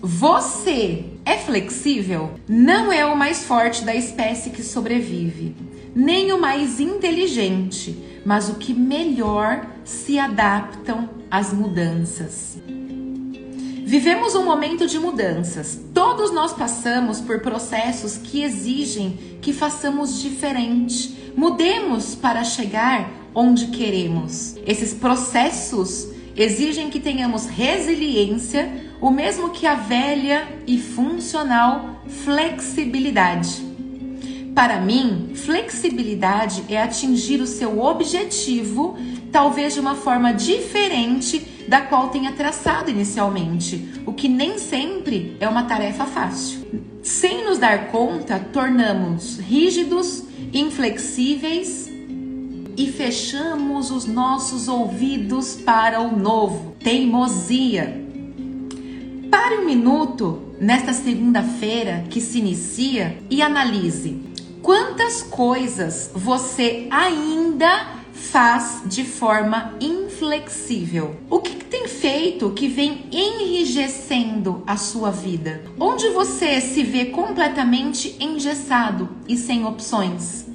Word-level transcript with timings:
Você 0.00 1.04
é 1.24 1.36
flexível? 1.36 2.30
Não 2.48 2.92
é 2.92 3.04
o 3.04 3.16
mais 3.16 3.44
forte 3.44 3.84
da 3.84 3.94
espécie 3.94 4.50
que 4.50 4.62
sobrevive, 4.62 5.56
nem 5.94 6.32
o 6.32 6.40
mais 6.40 6.78
inteligente, 6.78 7.98
mas 8.24 8.48
o 8.48 8.54
que 8.54 8.72
melhor 8.72 9.66
se 9.84 10.16
adaptam 10.16 11.10
às 11.28 11.52
mudanças. 11.52 12.58
Vivemos 13.84 14.34
um 14.34 14.44
momento 14.44 14.86
de 14.86 14.98
mudanças. 14.98 15.80
Todos 15.92 16.30
nós 16.30 16.52
passamos 16.52 17.20
por 17.20 17.40
processos 17.40 18.18
que 18.18 18.42
exigem 18.42 19.38
que 19.40 19.52
façamos 19.52 20.20
diferente. 20.20 21.32
Mudemos 21.34 22.14
para 22.14 22.44
chegar 22.44 23.10
onde 23.34 23.68
queremos. 23.68 24.56
Esses 24.66 24.92
processos 24.92 26.08
exigem 26.36 26.90
que 26.90 27.00
tenhamos 27.00 27.46
resiliência, 27.46 28.87
o 29.00 29.10
mesmo 29.10 29.50
que 29.50 29.66
a 29.66 29.74
velha 29.74 30.48
e 30.66 30.78
funcional 30.78 32.02
flexibilidade. 32.24 33.66
Para 34.54 34.80
mim, 34.80 35.32
flexibilidade 35.34 36.64
é 36.68 36.82
atingir 36.82 37.40
o 37.40 37.46
seu 37.46 37.80
objetivo, 37.80 38.98
talvez 39.30 39.74
de 39.74 39.80
uma 39.80 39.94
forma 39.94 40.32
diferente 40.32 41.46
da 41.68 41.80
qual 41.80 42.08
tenha 42.08 42.32
traçado 42.32 42.90
inicialmente, 42.90 44.02
o 44.04 44.12
que 44.12 44.28
nem 44.28 44.58
sempre 44.58 45.36
é 45.38 45.48
uma 45.48 45.64
tarefa 45.64 46.06
fácil. 46.06 46.66
Sem 47.02 47.44
nos 47.44 47.58
dar 47.58 47.92
conta, 47.92 48.40
tornamos 48.52 49.38
rígidos, 49.38 50.24
inflexíveis 50.52 51.88
e 52.76 52.86
fechamos 52.90 53.90
os 53.90 54.06
nossos 54.06 54.66
ouvidos 54.66 55.54
para 55.56 56.00
o 56.00 56.16
novo. 56.16 56.74
Teimosia. 56.80 58.07
Pare 59.30 59.58
um 59.58 59.64
minuto 59.64 60.54
nesta 60.60 60.92
segunda-feira 60.92 62.04
que 62.10 62.20
se 62.20 62.38
inicia 62.38 63.18
e 63.30 63.42
analise 63.42 64.28
Quantas 64.68 65.22
coisas 65.22 66.10
você 66.14 66.88
ainda 66.90 67.86
faz 68.12 68.82
de 68.84 69.04
forma 69.04 69.74
inflexível? 69.80 71.16
O 71.30 71.38
que 71.40 71.64
tem 71.64 71.88
feito 71.88 72.50
que 72.50 72.68
vem 72.68 73.06
enrijecendo 73.10 74.62
a 74.66 74.76
sua 74.76 75.10
vida? 75.10 75.62
Onde 75.80 76.10
você 76.10 76.60
se 76.60 76.82
vê 76.82 77.06
completamente 77.06 78.16
engessado 78.20 79.08
e 79.26 79.36
sem 79.36 79.64
opções? 79.64 80.46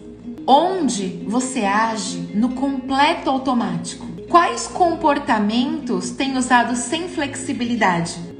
Onde 0.45 1.23
você 1.25 1.61
age 1.61 2.29
no 2.35 2.49
completo 2.49 3.29
automático? 3.29 4.05
Quais 4.29 4.67
comportamentos 4.67 6.11
tem 6.11 6.37
usado 6.37 6.75
sem 6.75 7.07
flexibilidade? 7.07 8.32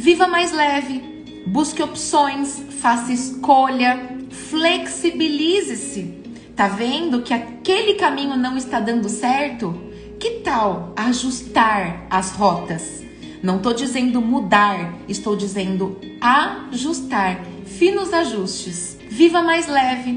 Viva 0.00 0.28
mais 0.28 0.52
leve, 0.52 1.02
busque 1.44 1.82
opções, 1.82 2.62
faça 2.80 3.12
escolha, 3.12 4.16
flexibilize-se. 4.30 6.22
Tá 6.54 6.68
vendo 6.68 7.22
que 7.22 7.34
aquele 7.34 7.94
caminho 7.94 8.36
não 8.36 8.56
está 8.56 8.78
dando 8.78 9.08
certo? 9.08 9.74
Que 10.20 10.38
tal 10.44 10.92
ajustar 10.94 12.06
as 12.08 12.30
rotas? 12.30 13.02
Não 13.42 13.56
estou 13.56 13.74
dizendo 13.74 14.20
mudar, 14.20 14.94
estou 15.08 15.34
dizendo 15.34 15.98
ajustar, 16.20 17.44
finos 17.66 18.12
ajustes. 18.12 18.96
Viva 19.08 19.42
mais 19.42 19.66
leve, 19.66 20.12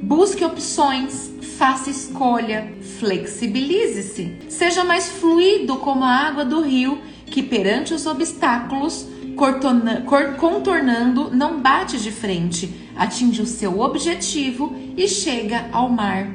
busque 0.00 0.46
opções, 0.46 1.30
faça 1.58 1.90
escolha, 1.90 2.72
flexibilize-se. 2.98 4.38
Seja 4.48 4.82
mais 4.82 5.10
fluido 5.10 5.76
como 5.76 6.04
a 6.04 6.26
água 6.26 6.42
do 6.42 6.62
rio, 6.62 6.98
que 7.26 7.42
perante 7.42 7.92
os 7.92 8.06
obstáculos 8.06 9.14
contornando, 9.36 11.30
não 11.30 11.60
bate 11.60 11.98
de 11.98 12.10
frente, 12.10 12.90
atinge 12.96 13.42
o 13.42 13.46
seu 13.46 13.80
objetivo 13.80 14.74
e 14.96 15.06
chega 15.06 15.68
ao 15.70 15.88
mar. 15.88 16.34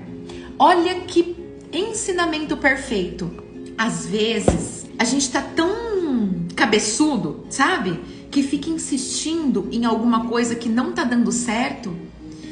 Olha 0.57 0.95
que 1.01 1.35
ensinamento 1.73 2.55
perfeito. 2.55 3.31
Às 3.77 4.05
vezes, 4.05 4.85
a 4.97 5.03
gente 5.03 5.29
tá 5.31 5.41
tão 5.41 6.45
cabeçudo, 6.55 7.45
sabe? 7.49 7.99
Que 8.29 8.43
fica 8.43 8.69
insistindo 8.69 9.67
em 9.71 9.85
alguma 9.85 10.27
coisa 10.27 10.55
que 10.55 10.69
não 10.69 10.91
tá 10.91 11.03
dando 11.03 11.31
certo. 11.31 11.93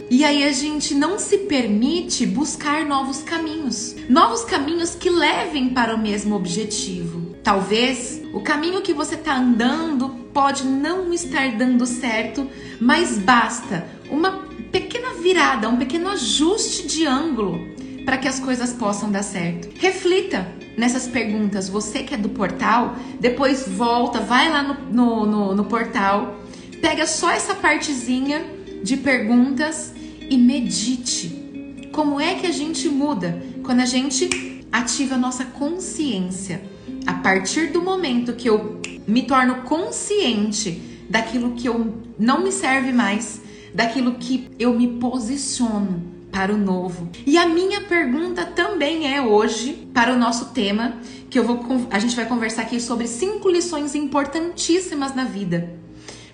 E 0.10 0.24
aí 0.24 0.44
a 0.44 0.52
gente 0.52 0.96
não 0.96 1.20
se 1.20 1.38
permite 1.38 2.26
buscar 2.26 2.84
novos 2.84 3.22
caminhos, 3.22 3.96
novos 4.10 4.44
caminhos 4.44 4.96
que 4.96 5.12
levem 5.12 5.70
para 5.70 5.94
o 5.96 6.00
mesmo 6.00 6.36
objetivo. 6.36 7.36
Talvez 7.44 8.20
o 8.34 8.42
caminho 8.42 8.82
que 8.82 8.92
você 8.92 9.14
está 9.14 9.38
andando 9.38 10.19
pode 10.40 10.66
não 10.66 11.14
estar 11.14 11.58
dando 11.58 11.86
certo, 11.86 12.50
mas 12.80 13.18
basta 13.18 13.86
uma 14.10 14.48
pequena 14.72 15.16
virada, 15.22 15.68
um 15.68 15.76
pequeno 15.76 16.08
ajuste 16.12 16.88
de 16.88 17.06
ângulo 17.06 17.68
para 18.06 18.18
que 18.18 18.26
as 18.26 18.40
coisas 18.40 18.72
possam 18.72 19.12
dar 19.12 19.22
certo. 19.22 19.68
Reflita 19.78 20.48
nessas 20.78 21.08
perguntas. 21.08 21.68
Você 21.68 22.04
que 22.04 22.14
é 22.14 22.18
do 22.18 22.30
portal, 22.30 22.96
depois 23.20 23.68
volta, 23.68 24.22
vai 24.22 24.50
lá 24.50 24.64
no, 24.64 24.76
no, 24.90 25.26
no, 25.26 25.56
no 25.56 25.66
portal, 25.66 26.40
pega 26.82 27.06
só 27.06 27.32
essa 27.32 27.54
partezinha 27.54 28.42
de 28.82 28.96
perguntas 28.96 29.94
e 30.22 30.38
medite. 30.38 31.90
Como 31.92 32.18
é 32.18 32.36
que 32.36 32.48
a 32.48 32.52
gente 32.54 32.88
muda 32.88 33.44
quando 33.62 33.82
a 33.82 33.86
gente 33.86 34.64
ativa 34.72 35.16
a 35.16 35.18
nossa 35.18 35.44
consciência? 35.44 36.62
A 37.06 37.16
partir 37.16 37.74
do 37.74 37.82
momento 37.82 38.32
que 38.32 38.48
eu 38.48 38.79
me 39.10 39.24
torno 39.24 39.64
consciente 39.64 40.82
daquilo 41.10 41.52
que 41.52 41.68
eu 41.68 41.98
não 42.18 42.44
me 42.44 42.52
serve 42.52 42.92
mais, 42.92 43.42
daquilo 43.74 44.16
que 44.16 44.50
eu 44.60 44.74
me 44.74 44.88
posiciono 45.00 46.04
para 46.32 46.54
o 46.54 46.58
novo. 46.58 47.10
E 47.26 47.38
a 47.38 47.48
minha 47.48 47.82
pergunta 47.82 48.46
também 48.46 49.14
é 49.14 49.22
hoje 49.22 49.90
para 49.94 50.14
o 50.14 50.18
nosso 50.18 50.54
tema, 50.54 50.94
que 51.30 51.40
eu 51.40 51.44
vou 51.44 51.66
a 51.90 52.00
gente 52.00 52.16
vai 52.16 52.26
conversar 52.26 52.62
aqui 52.64 52.80
sobre 52.80 53.08
cinco 53.08 53.50
lições 53.50 53.96
importantíssimas 53.96 55.16
na 55.16 55.24
vida. 55.24 55.78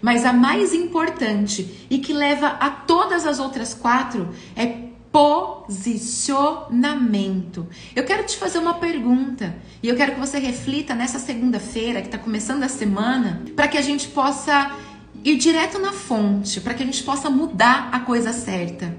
Mas 0.02 0.26
a 0.26 0.34
mais 0.34 0.74
importante 0.74 1.88
e 1.90 1.98
que 1.98 2.14
leva 2.14 2.48
a 2.48 2.70
todas 2.70 3.26
as 3.26 3.40
outras 3.40 3.74
quatro 3.74 4.30
é 4.56 4.85
posicionamento. 5.16 7.66
Eu 7.96 8.04
quero 8.04 8.26
te 8.26 8.36
fazer 8.36 8.60
uma 8.60 8.74
pergunta 8.74 9.56
e 9.82 9.88
eu 9.88 9.96
quero 9.96 10.16
que 10.16 10.20
você 10.20 10.40
reflita 10.40 10.94
nessa 10.94 11.20
segunda-feira 11.20 12.02
que 12.02 12.08
está 12.08 12.18
começando 12.18 12.64
a 12.64 12.68
semana 12.68 13.42
para 13.56 13.70
que 13.70 13.78
a 13.78 13.82
gente 13.82 14.10
possa 14.10 14.76
ir 15.24 15.38
direto 15.38 15.80
na 15.80 15.94
fonte, 15.94 16.60
para 16.60 16.74
que 16.74 16.84
a 16.84 16.86
gente 16.86 17.02
possa 17.02 17.30
mudar 17.30 17.88
a 17.94 18.02
coisa 18.02 18.34
certa. 18.34 18.94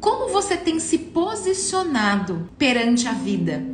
Como 0.00 0.30
você 0.30 0.54
tem 0.54 0.78
se 0.78 0.98
posicionado 0.98 2.46
perante 2.58 3.08
a 3.08 3.12
vida? 3.12 3.64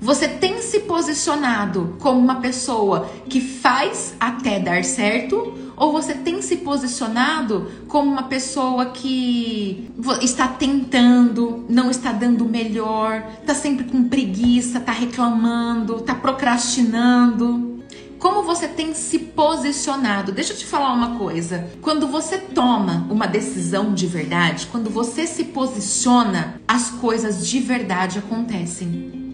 Você 0.00 0.28
tem 0.28 0.62
se 0.62 0.78
posicionado 0.80 1.96
como 1.98 2.20
uma 2.20 2.36
pessoa 2.36 3.10
que 3.28 3.40
faz 3.40 4.14
até 4.20 4.60
dar 4.60 4.84
certo 4.84 5.65
ou 5.76 5.92
você 5.92 6.14
tem 6.14 6.40
se 6.40 6.56
posicionado 6.56 7.70
como 7.86 8.10
uma 8.10 8.24
pessoa 8.24 8.86
que 8.86 9.90
está 10.22 10.48
tentando, 10.48 11.64
não 11.68 11.90
está 11.90 12.12
dando 12.12 12.46
melhor, 12.46 13.22
está 13.40 13.54
sempre 13.54 13.84
com 13.84 14.08
preguiça, 14.08 14.78
está 14.78 14.92
reclamando, 14.92 15.96
está 15.96 16.14
procrastinando? 16.14 17.76
Como 18.18 18.42
você 18.42 18.66
tem 18.66 18.94
se 18.94 19.18
posicionado? 19.18 20.32
Deixa 20.32 20.54
eu 20.54 20.56
te 20.56 20.64
falar 20.64 20.92
uma 20.94 21.18
coisa. 21.18 21.68
Quando 21.82 22.08
você 22.08 22.38
toma 22.38 23.06
uma 23.10 23.26
decisão 23.26 23.92
de 23.92 24.06
verdade, 24.06 24.68
quando 24.72 24.88
você 24.88 25.26
se 25.26 25.44
posiciona, 25.44 26.60
as 26.66 26.90
coisas 26.90 27.46
de 27.46 27.60
verdade 27.60 28.18
acontecem. 28.18 29.26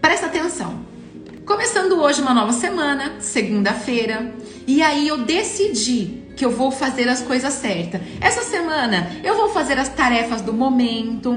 Presta 0.00 0.26
atenção. 0.26 0.84
Começando 1.46 1.92
hoje 1.92 2.20
uma 2.20 2.34
nova 2.34 2.52
semana, 2.52 3.20
segunda-feira, 3.20 4.34
e 4.66 4.82
aí 4.82 5.06
eu 5.06 5.18
decidi 5.18 6.22
que 6.36 6.44
eu 6.44 6.50
vou 6.50 6.70
fazer 6.70 7.08
as 7.08 7.22
coisas 7.22 7.54
certas. 7.54 8.00
Essa 8.20 8.42
semana 8.42 9.10
eu 9.24 9.36
vou 9.36 9.48
fazer 9.48 9.78
as 9.78 9.88
tarefas 9.88 10.42
do 10.42 10.52
momento. 10.52 11.34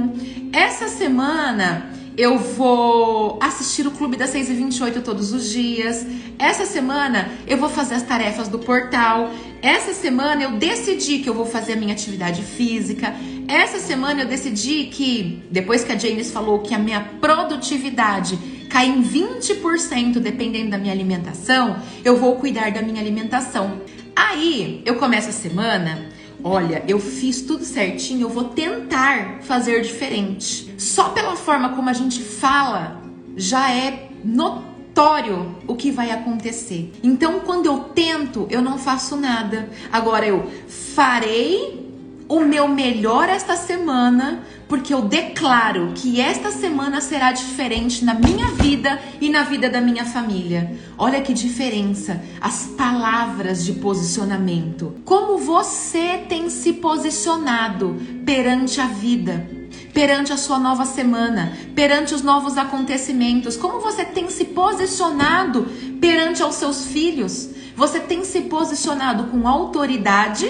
Essa 0.52 0.90
semana 0.90 1.92
eu 2.18 2.38
vou 2.38 3.40
assistir 3.42 3.88
o 3.88 3.92
Clube 3.92 4.18
das 4.18 4.32
6 4.32 4.50
e 4.50 4.54
28 4.54 5.02
todos 5.02 5.32
os 5.32 5.50
dias. 5.50 6.06
Essa 6.38 6.66
semana 6.66 7.32
eu 7.48 7.58
vou 7.58 7.70
fazer 7.70 7.96
as 7.96 8.04
tarefas 8.04 8.50
do 8.50 8.60
portal. 8.60 9.32
Essa 9.62 9.94
semana 9.94 10.44
eu 10.44 10.52
decidi 10.52 11.20
que 11.20 11.30
eu 11.30 11.34
vou 11.34 11.46
fazer 11.46 11.74
a 11.74 11.76
minha 11.78 11.94
atividade 11.94 12.42
física. 12.42 13.16
Essa 13.48 13.80
semana 13.80 14.24
eu 14.24 14.28
decidi 14.28 14.88
que, 14.88 15.42
depois 15.50 15.84
que 15.84 15.94
a 15.94 15.98
James 15.98 16.30
falou 16.30 16.60
que 16.60 16.74
a 16.76 16.78
minha 16.78 17.00
produtividade 17.22 18.38
cai 18.70 18.88
em 18.88 19.04
20% 19.04 20.20
dependendo 20.20 20.70
da 20.70 20.78
minha 20.78 20.94
alimentação, 20.94 21.78
eu 22.06 22.16
vou 22.16 22.36
cuidar 22.36 22.72
da 22.72 22.82
minha 22.82 23.02
alimentação. 23.02 23.82
Aí 24.16 24.82
eu 24.86 24.96
começo 24.96 25.30
a 25.30 25.34
semana, 25.34 26.10
olha, 26.44 26.84
eu 26.88 27.00
fiz 27.00 27.42
tudo 27.42 27.66
certinho, 27.66 28.22
eu 28.22 28.30
vou 28.30 28.46
tentar 28.46 29.40
fazer 29.42 29.82
diferente. 29.82 30.74
Só 30.78 31.10
pela 31.10 31.36
forma 31.36 31.70
como 31.70 31.90
a 31.90 31.94
gente 31.94 32.22
fala 32.22 33.02
já 33.36 33.72
é 33.72 34.10
no 34.24 34.70
aleatório 35.00 35.56
o 35.66 35.76
que 35.76 35.92
vai 35.92 36.12
acontecer. 36.12 36.92
Então, 37.02 37.40
quando 37.40 37.66
eu 37.66 37.80
tento, 37.80 38.48
eu 38.50 38.62
não 38.62 38.78
faço 38.78 39.16
nada. 39.16 39.70
Agora 39.92 40.28
eu 40.28 40.50
farei 40.68 41.89
o 42.30 42.42
meu 42.42 42.68
melhor 42.68 43.28
esta 43.28 43.58
semana, 43.58 44.44
porque 44.68 44.94
eu 44.94 45.02
declaro 45.02 45.94
que 45.96 46.22
esta 46.22 46.52
semana 46.52 47.02
será 47.02 47.32
diferente 47.32 48.06
na 48.06 48.14
minha 48.14 48.52
vida 48.52 49.02
e 49.20 49.30
na 49.30 49.42
vida 49.42 49.68
da 49.68 49.82
minha 49.82 50.06
família. 50.06 50.72
Olha 50.96 51.22
que 51.24 51.34
diferença, 51.34 52.22
as 52.40 52.68
palavras 52.78 53.66
de 53.66 53.74
posicionamento. 53.74 54.94
Como 55.04 55.40
você 55.40 56.24
tem 56.30 56.52
se 56.52 56.74
posicionado 56.74 57.98
perante 58.24 58.80
a 58.80 58.86
vida? 58.86 59.58
perante 59.92 60.32
a 60.32 60.38
sua 60.38 60.60
nova 60.60 60.86
semana, 60.86 61.52
perante 61.76 62.14
os 62.14 62.22
novos 62.22 62.58
acontecimentos? 62.58 63.58
Como 63.58 63.82
você 63.82 64.06
tem 64.06 64.30
se 64.30 64.46
posicionado 64.46 65.68
perante 66.00 66.42
aos 66.42 66.56
seus 66.56 66.86
filhos? 66.86 67.50
Você 67.76 68.00
tem 68.00 68.24
se 68.24 68.42
posicionado 68.42 69.26
com 69.26 69.48
autoridade 69.48 70.48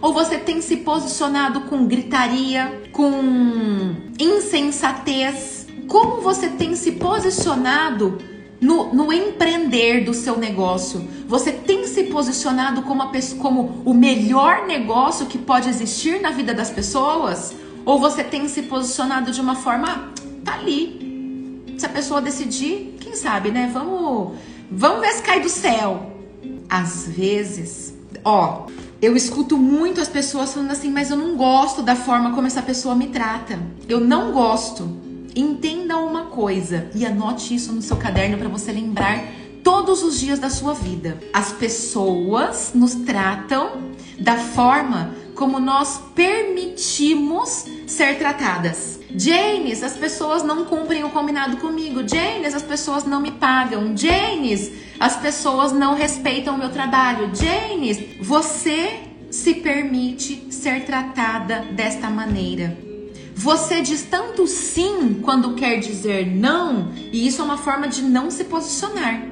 ou 0.00 0.12
você 0.12 0.38
tem 0.38 0.60
se 0.60 0.78
posicionado 0.78 1.62
com 1.62 1.86
gritaria, 1.86 2.82
com 2.92 3.94
insensatez? 4.18 5.66
Como 5.86 6.20
você 6.20 6.48
tem 6.48 6.74
se 6.74 6.92
posicionado 6.92 8.18
no, 8.60 8.94
no, 8.94 9.12
empreender 9.12 10.04
do 10.04 10.14
seu 10.14 10.38
negócio? 10.38 11.06
Você 11.26 11.52
tem 11.52 11.86
se 11.86 12.04
posicionado 12.04 12.82
como, 12.82 13.10
como 13.38 13.82
o 13.84 13.92
melhor 13.92 14.66
negócio 14.66 15.26
que 15.26 15.36
pode 15.36 15.68
existir 15.68 16.20
na 16.20 16.30
vida 16.30 16.54
das 16.54 16.70
pessoas? 16.70 17.54
Ou 17.84 17.98
você 17.98 18.22
tem 18.22 18.48
se 18.48 18.62
posicionado 18.62 19.32
de 19.32 19.40
uma 19.40 19.56
forma, 19.56 19.88
ah, 19.88 20.22
tá 20.44 20.54
ali. 20.54 21.74
Se 21.76 21.86
a 21.86 21.88
pessoa 21.88 22.20
decidir, 22.20 22.96
quem 23.00 23.14
sabe, 23.14 23.50
né? 23.50 23.70
Vamos, 23.72 24.36
vamos 24.70 25.00
ver 25.00 25.12
se 25.12 25.22
cai 25.22 25.40
do 25.40 25.48
céu. 25.48 26.12
Às 26.68 27.08
vezes, 27.08 27.94
ó, 28.24 28.66
eu 29.00 29.16
escuto 29.16 29.56
muito 29.56 30.00
as 30.00 30.08
pessoas 30.08 30.52
falando 30.52 30.70
assim, 30.72 30.90
mas 30.90 31.10
eu 31.10 31.16
não 31.16 31.36
gosto 31.36 31.82
da 31.82 31.96
forma 31.96 32.32
como 32.34 32.46
essa 32.46 32.60
pessoa 32.60 32.94
me 32.94 33.06
trata. 33.08 33.58
Eu 33.88 34.00
não 34.00 34.32
gosto. 34.32 34.98
Entenda 35.34 35.96
uma 35.96 36.26
coisa 36.26 36.90
e 36.94 37.06
anote 37.06 37.54
isso 37.54 37.72
no 37.72 37.80
seu 37.80 37.96
caderno 37.96 38.36
para 38.36 38.48
você 38.48 38.72
lembrar 38.72 39.24
todos 39.62 40.02
os 40.02 40.20
dias 40.20 40.38
da 40.38 40.50
sua 40.50 40.74
vida. 40.74 41.18
As 41.32 41.52
pessoas 41.52 42.72
nos 42.74 42.94
tratam 42.94 43.90
da 44.18 44.36
forma 44.36 45.14
como 45.34 45.58
nós 45.58 46.02
permitimos 46.14 47.64
ser 47.86 48.18
tratadas. 48.18 49.00
Janes, 49.16 49.82
as 49.82 49.94
pessoas 49.94 50.42
não 50.42 50.66
cumprem 50.66 51.04
o 51.04 51.10
combinado 51.10 51.56
comigo. 51.56 52.06
Janes, 52.06 52.54
as 52.54 52.62
pessoas 52.62 53.04
não 53.04 53.20
me 53.20 53.30
pagam. 53.32 53.96
Janes, 53.96 54.70
as 55.00 55.16
pessoas 55.16 55.72
não 55.72 55.94
respeitam 55.94 56.54
o 56.54 56.58
meu 56.58 56.68
trabalho. 56.68 57.30
Janes, 57.34 57.98
você 58.20 59.00
se 59.30 59.54
permite 59.54 60.52
ser 60.52 60.84
tratada 60.84 61.60
desta 61.72 62.10
maneira. 62.10 62.76
Você 63.34 63.80
diz 63.80 64.02
tanto 64.02 64.46
sim 64.46 65.20
quando 65.22 65.54
quer 65.54 65.78
dizer 65.78 66.26
não, 66.26 66.92
e 67.10 67.26
isso 67.26 67.40
é 67.40 67.44
uma 67.44 67.56
forma 67.56 67.88
de 67.88 68.02
não 68.02 68.30
se 68.30 68.44
posicionar. 68.44 69.22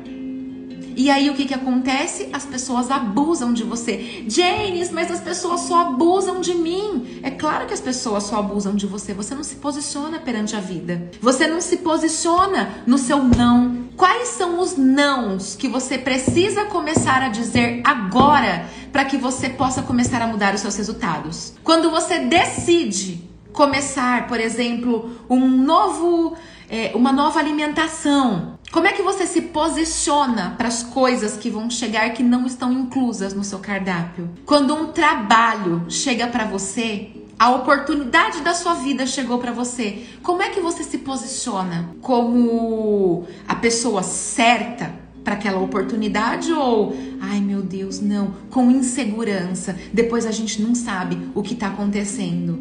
E 0.98 1.08
aí 1.10 1.30
o 1.30 1.34
que, 1.34 1.44
que 1.44 1.54
acontece? 1.54 2.28
As 2.32 2.44
pessoas 2.44 2.90
abusam 2.90 3.52
de 3.52 3.62
você. 3.62 4.24
James, 4.26 4.90
mas 4.90 5.12
as 5.12 5.20
pessoas 5.20 5.60
só 5.60 5.82
abusam 5.82 6.40
de 6.40 6.52
mim. 6.56 7.20
É 7.22 7.30
claro 7.30 7.68
que 7.68 7.72
as 7.72 7.80
pessoas 7.80 8.24
só 8.24 8.40
abusam 8.40 8.74
de 8.74 8.84
você. 8.84 9.14
Você 9.14 9.32
não 9.32 9.44
se 9.44 9.54
posiciona 9.54 10.18
perante 10.18 10.56
a 10.56 10.60
vida. 10.60 11.08
Você 11.20 11.46
não 11.46 11.60
se 11.60 11.76
posiciona 11.76 12.82
no 12.84 12.98
seu 12.98 13.22
não. 13.22 13.84
Quais 13.96 14.30
são 14.30 14.58
os 14.58 14.76
nãos 14.76 15.54
que 15.54 15.68
você 15.68 15.96
precisa 15.96 16.64
começar 16.64 17.22
a 17.22 17.28
dizer 17.28 17.80
agora 17.84 18.68
para 18.90 19.04
que 19.04 19.16
você 19.16 19.48
possa 19.48 19.82
começar 19.82 20.20
a 20.20 20.26
mudar 20.26 20.52
os 20.52 20.60
seus 20.62 20.74
resultados? 20.76 21.52
Quando 21.62 21.92
você 21.92 22.18
decide 22.18 23.28
começar, 23.52 24.26
por 24.26 24.40
exemplo, 24.40 25.10
um 25.30 25.48
novo, 25.48 26.36
é, 26.68 26.92
uma 26.94 27.12
nova 27.12 27.38
alimentação, 27.38 28.58
como 28.70 28.86
é 28.86 28.92
que 28.92 29.02
você 29.02 29.26
se 29.26 29.40
posiciona 29.40 30.54
para 30.58 30.68
as 30.68 30.82
coisas 30.82 31.36
que 31.36 31.48
vão 31.48 31.70
chegar 31.70 32.10
que 32.10 32.22
não 32.22 32.46
estão 32.46 32.72
inclusas 32.72 33.32
no 33.32 33.42
seu 33.42 33.58
cardápio? 33.58 34.28
Quando 34.44 34.74
um 34.74 34.92
trabalho 34.92 35.86
chega 35.88 36.26
para 36.26 36.44
você, 36.44 37.10
a 37.38 37.50
oportunidade 37.50 38.42
da 38.42 38.52
sua 38.52 38.74
vida 38.74 39.06
chegou 39.06 39.38
para 39.38 39.52
você. 39.52 40.04
Como 40.22 40.42
é 40.42 40.50
que 40.50 40.60
você 40.60 40.82
se 40.82 40.98
posiciona? 40.98 41.94
Como 42.02 43.24
a 43.46 43.54
pessoa 43.54 44.02
certa 44.02 44.92
para 45.24 45.34
aquela 45.34 45.60
oportunidade 45.60 46.52
ou, 46.52 46.96
ai 47.20 47.40
meu 47.40 47.62
Deus, 47.62 48.00
não, 48.00 48.34
com 48.50 48.70
insegurança. 48.70 49.76
Depois 49.92 50.26
a 50.26 50.30
gente 50.30 50.60
não 50.60 50.74
sabe 50.74 51.30
o 51.34 51.42
que 51.42 51.54
está 51.54 51.68
acontecendo. 51.68 52.58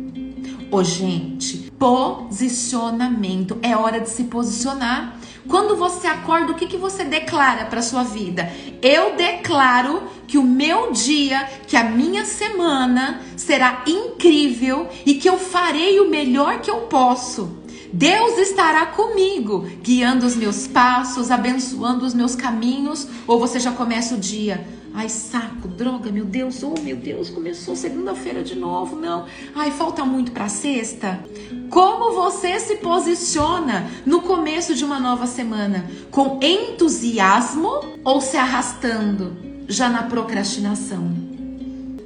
Ô, 0.69 0.83
gente, 0.83 1.66
posicionamento. 1.77 3.57
É 3.61 3.75
hora 3.75 3.99
de 3.99 4.09
se 4.09 4.25
posicionar. 4.25 5.19
Quando 5.47 5.77
você 5.77 6.07
acorda, 6.07 6.51
o 6.51 6.55
que, 6.55 6.67
que 6.67 6.77
você 6.77 7.05
declara 7.05 7.65
para 7.65 7.81
sua 7.81 8.03
vida? 8.03 8.51
Eu 8.81 9.15
declaro 9.15 10.03
que 10.27 10.37
o 10.37 10.43
meu 10.43 10.91
dia, 10.91 11.47
que 11.65 11.77
a 11.77 11.85
minha 11.85 12.25
semana 12.25 13.21
será 13.37 13.83
incrível 13.87 14.89
e 15.05 15.15
que 15.15 15.29
eu 15.29 15.37
farei 15.37 15.99
o 16.01 16.09
melhor 16.09 16.59
que 16.59 16.69
eu 16.69 16.81
posso. 16.81 17.57
Deus 17.93 18.37
estará 18.37 18.87
comigo, 18.87 19.65
guiando 19.81 20.25
os 20.25 20.35
meus 20.35 20.67
passos, 20.67 21.31
abençoando 21.31 22.05
os 22.05 22.13
meus 22.13 22.35
caminhos. 22.35 23.07
Ou 23.25 23.39
você 23.39 23.59
já 23.59 23.71
começa 23.71 24.15
o 24.15 24.19
dia 24.19 24.67
Ai, 24.97 25.09
saco, 25.09 25.67
droga, 25.67 26.11
meu 26.11 26.25
Deus, 26.25 26.63
oh 26.63 26.73
meu 26.81 26.95
Deus, 26.95 27.29
começou 27.29 27.75
segunda-feira 27.75 28.43
de 28.43 28.55
novo, 28.55 28.95
não. 28.95 29.27
Ai, 29.53 29.69
falta 29.69 30.03
muito 30.03 30.31
para 30.31 30.49
sexta. 30.49 31.23
Como 31.69 32.15
você 32.15 32.59
se 32.59 32.77
posiciona 32.77 33.87
no 34.07 34.23
começo 34.23 34.73
de 34.73 34.83
uma 34.83 34.99
nova 34.99 35.27
semana? 35.27 35.85
Com 36.09 36.39
entusiasmo 36.41 37.99
ou 38.03 38.19
se 38.19 38.37
arrastando 38.37 39.37
já 39.67 39.87
na 39.87 40.01
procrastinação? 40.01 41.11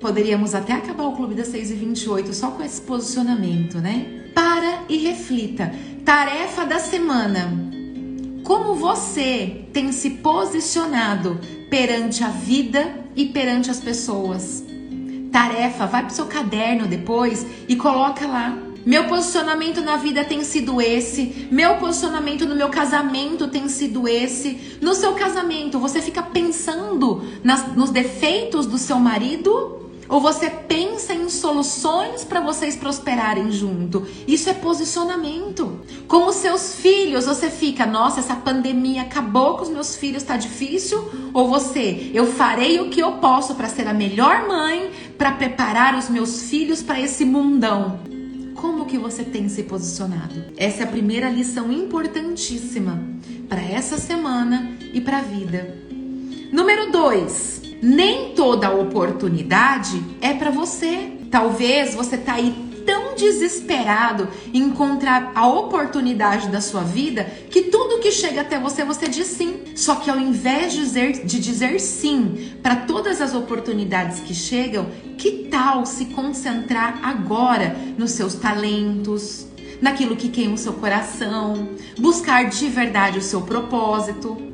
Poderíamos 0.01 0.53
até 0.53 0.73
acabar 0.73 1.05
o 1.05 1.15
clube 1.15 1.33
das 1.33 1.47
6 1.47 1.71
e 1.71 1.75
28 1.75 2.33
só 2.33 2.51
com 2.51 2.61
esse 2.61 2.81
posicionamento, 2.81 3.77
né? 3.77 4.31
Para 4.35 4.83
e 4.89 4.97
reflita. 4.97 5.73
Tarefa 6.03 6.65
da 6.65 6.77
semana. 6.77 7.70
Como 8.51 8.75
você 8.75 9.63
tem 9.71 9.93
se 9.93 10.09
posicionado 10.09 11.39
perante 11.69 12.21
a 12.21 12.27
vida 12.27 13.05
e 13.15 13.27
perante 13.27 13.71
as 13.71 13.79
pessoas. 13.79 14.61
Tarefa, 15.31 15.85
vai 15.85 16.03
pro 16.03 16.13
seu 16.13 16.25
caderno 16.25 16.85
depois 16.85 17.45
e 17.65 17.77
coloca 17.77 18.27
lá. 18.27 18.57
Meu 18.85 19.05
posicionamento 19.05 19.79
na 19.79 19.95
vida 19.95 20.25
tem 20.25 20.43
sido 20.43 20.81
esse. 20.81 21.47
Meu 21.49 21.77
posicionamento 21.77 22.45
no 22.45 22.53
meu 22.53 22.67
casamento 22.67 23.47
tem 23.47 23.69
sido 23.69 24.05
esse. 24.05 24.77
No 24.81 24.93
seu 24.95 25.13
casamento, 25.13 25.79
você 25.79 26.01
fica 26.01 26.21
pensando 26.21 27.23
nas, 27.41 27.73
nos 27.73 27.89
defeitos 27.89 28.65
do 28.65 28.77
seu 28.77 28.99
marido 28.99 29.90
ou 30.11 30.19
você 30.19 30.49
pensa 30.49 31.13
em 31.13 31.29
soluções 31.29 32.25
para 32.25 32.41
vocês 32.41 32.75
prosperarem 32.75 33.49
junto? 33.49 34.05
Isso 34.27 34.49
é 34.49 34.53
posicionamento. 34.53 35.79
Com 36.05 36.27
os 36.27 36.35
seus 36.35 36.75
filhos, 36.75 37.25
você 37.25 37.49
fica, 37.49 37.85
nossa, 37.85 38.19
essa 38.19 38.35
pandemia 38.35 39.03
acabou 39.03 39.55
com 39.55 39.63
os 39.63 39.69
meus 39.69 39.95
filhos, 39.95 40.21
tá 40.21 40.35
difícil? 40.35 41.09
Ou 41.33 41.47
você, 41.47 42.11
eu 42.13 42.27
farei 42.27 42.81
o 42.81 42.89
que 42.89 42.99
eu 42.99 43.13
posso 43.13 43.55
para 43.55 43.69
ser 43.69 43.87
a 43.87 43.93
melhor 43.93 44.49
mãe, 44.49 44.91
para 45.17 45.31
preparar 45.31 45.97
os 45.97 46.09
meus 46.09 46.43
filhos 46.43 46.83
para 46.83 46.99
esse 46.99 47.23
mundão? 47.23 48.01
Como 48.53 48.85
que 48.85 48.97
você 48.97 49.23
tem 49.23 49.47
se 49.47 49.63
posicionado? 49.63 50.43
Essa 50.57 50.81
é 50.81 50.83
a 50.83 50.91
primeira 50.91 51.29
lição 51.29 51.71
importantíssima 51.71 53.01
para 53.47 53.61
essa 53.61 53.97
semana 53.97 54.77
e 54.93 54.99
para 54.99 55.19
a 55.19 55.21
vida. 55.21 55.73
Número 56.51 56.91
2 56.91 57.60
nem 57.81 58.33
toda 58.35 58.71
oportunidade 58.71 60.03
é 60.21 60.33
para 60.33 60.51
você. 60.51 61.13
Talvez 61.31 61.95
você 61.95 62.17
tá 62.17 62.33
aí 62.33 62.53
tão 62.85 63.15
desesperado 63.15 64.27
em 64.53 64.63
encontrar 64.63 65.31
a 65.35 65.47
oportunidade 65.47 66.49
da 66.49 66.59
sua 66.59 66.81
vida 66.81 67.23
que 67.49 67.63
tudo 67.63 67.99
que 67.99 68.11
chega 68.11 68.41
até 68.41 68.59
você 68.59 68.83
você 68.83 69.07
diz 69.07 69.27
sim. 69.27 69.61
Só 69.75 69.95
que 69.95 70.09
ao 70.09 70.19
invés 70.19 70.73
de 70.73 70.79
dizer, 70.79 71.25
de 71.25 71.39
dizer 71.39 71.79
sim 71.79 72.53
para 72.61 72.75
todas 72.75 73.21
as 73.21 73.33
oportunidades 73.33 74.19
que 74.19 74.33
chegam, 74.33 74.87
que 75.17 75.47
tal 75.49 75.85
se 75.85 76.05
concentrar 76.05 76.99
agora 77.03 77.75
nos 77.97 78.11
seus 78.11 78.33
talentos, 78.35 79.47
naquilo 79.81 80.15
que 80.15 80.29
queima 80.29 80.55
o 80.55 80.57
seu 80.57 80.73
coração, 80.73 81.69
buscar 81.97 82.49
de 82.49 82.67
verdade 82.67 83.17
o 83.17 83.21
seu 83.21 83.41
propósito? 83.41 84.50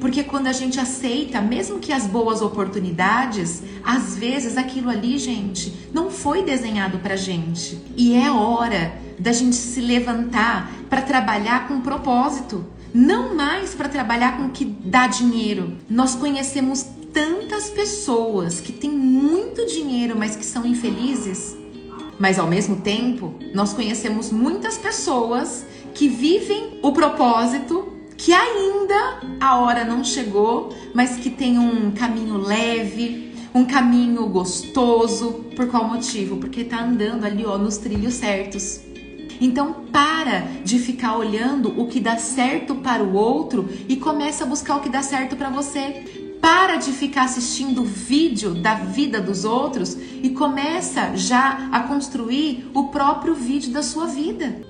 Porque 0.00 0.22
quando 0.22 0.46
a 0.46 0.52
gente 0.52 0.78
aceita, 0.78 1.40
mesmo 1.40 1.78
que 1.78 1.92
as 1.92 2.06
boas 2.06 2.40
oportunidades, 2.40 3.62
às 3.84 4.16
vezes 4.16 4.56
aquilo 4.56 4.90
ali, 4.90 5.18
gente, 5.18 5.88
não 5.92 6.10
foi 6.10 6.42
desenhado 6.42 6.98
pra 6.98 7.16
gente. 7.16 7.78
E 7.96 8.14
é 8.14 8.30
hora 8.30 8.92
da 9.18 9.32
gente 9.32 9.56
se 9.56 9.80
levantar 9.80 10.72
para 10.88 11.02
trabalhar 11.02 11.66
com 11.66 11.80
propósito, 11.80 12.64
não 12.94 13.34
mais 13.34 13.74
para 13.74 13.88
trabalhar 13.88 14.36
com 14.36 14.44
o 14.44 14.50
que 14.50 14.64
dá 14.64 15.06
dinheiro. 15.06 15.76
Nós 15.90 16.14
conhecemos 16.14 16.86
tantas 17.12 17.68
pessoas 17.70 18.60
que 18.60 18.72
têm 18.72 18.90
muito 18.90 19.66
dinheiro, 19.66 20.16
mas 20.16 20.36
que 20.36 20.44
são 20.44 20.64
infelizes. 20.64 21.56
Mas 22.18 22.38
ao 22.38 22.46
mesmo 22.46 22.76
tempo, 22.76 23.34
nós 23.54 23.72
conhecemos 23.72 24.30
muitas 24.30 24.78
pessoas 24.78 25.64
que 25.94 26.08
vivem 26.08 26.78
o 26.82 26.92
propósito, 26.92 27.92
que 28.18 28.32
ainda 28.32 29.20
a 29.40 29.60
hora 29.60 29.84
não 29.84 30.02
chegou, 30.02 30.74
mas 30.92 31.16
que 31.16 31.30
tem 31.30 31.56
um 31.56 31.92
caminho 31.92 32.36
leve, 32.36 33.32
um 33.54 33.64
caminho 33.64 34.26
gostoso. 34.26 35.44
Por 35.54 35.68
qual 35.68 35.84
motivo? 35.84 36.36
Porque 36.36 36.64
tá 36.64 36.82
andando 36.82 37.24
ali, 37.24 37.46
ó, 37.46 37.56
nos 37.56 37.78
trilhos 37.78 38.14
certos. 38.14 38.80
Então 39.40 39.84
para 39.92 40.40
de 40.64 40.80
ficar 40.80 41.16
olhando 41.16 41.80
o 41.80 41.86
que 41.86 42.00
dá 42.00 42.16
certo 42.16 42.74
para 42.74 43.04
o 43.04 43.14
outro 43.14 43.68
e 43.88 43.96
começa 43.96 44.42
a 44.42 44.46
buscar 44.46 44.76
o 44.76 44.80
que 44.80 44.88
dá 44.88 45.00
certo 45.00 45.36
para 45.36 45.48
você. 45.48 46.34
Para 46.40 46.76
de 46.76 46.90
ficar 46.90 47.24
assistindo 47.24 47.84
vídeo 47.84 48.52
da 48.54 48.74
vida 48.74 49.20
dos 49.20 49.44
outros 49.44 49.96
e 50.22 50.30
começa 50.30 51.16
já 51.16 51.68
a 51.70 51.80
construir 51.80 52.68
o 52.74 52.88
próprio 52.88 53.34
vídeo 53.34 53.72
da 53.72 53.82
sua 53.82 54.06
vida. 54.06 54.60